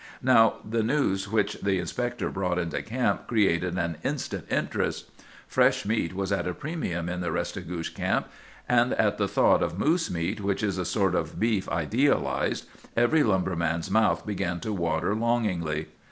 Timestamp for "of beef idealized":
11.13-12.65